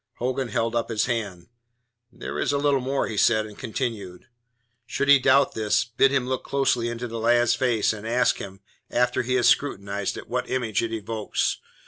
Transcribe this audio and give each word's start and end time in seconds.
Hogan 0.15 0.47
held 0.47 0.75
up 0.75 0.89
his 0.89 1.05
hand. 1.05 1.45
"There 2.11 2.39
is 2.39 2.51
a 2.51 2.57
little 2.57 2.79
more," 2.81 3.05
he 3.07 3.17
said, 3.17 3.45
and 3.45 3.55
continued: 3.55 4.25
Should 4.87 5.07
he 5.09 5.19
doubt 5.19 5.53
this, 5.53 5.85
bid 5.85 6.09
him 6.09 6.25
look 6.27 6.43
closely 6.43 6.89
into 6.89 7.07
the 7.07 7.19
lad's 7.19 7.53
face, 7.53 7.93
and 7.93 8.07
ask 8.07 8.37
him, 8.37 8.61
after 8.89 9.21
he 9.21 9.35
has 9.35 9.47
scrutinized 9.47 10.17
it, 10.17 10.27
what 10.27 10.49
image 10.49 10.81
it 10.81 10.91
evokes. 10.91 11.59